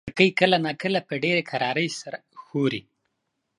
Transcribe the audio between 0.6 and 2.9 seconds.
ناکله په ډېرې کرارۍ سره ښوري.